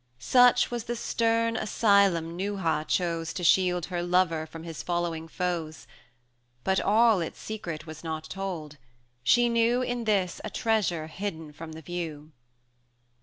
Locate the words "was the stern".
0.71-1.55